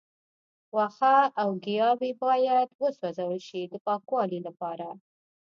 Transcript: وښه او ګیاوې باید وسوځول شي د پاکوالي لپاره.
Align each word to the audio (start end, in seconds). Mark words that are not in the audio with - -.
وښه 0.75 1.15
او 1.41 1.49
ګیاوې 1.65 2.11
باید 2.23 2.69
وسوځول 2.81 3.39
شي 3.47 3.61
د 3.67 3.73
پاکوالي 3.85 4.39
لپاره. 4.47 4.87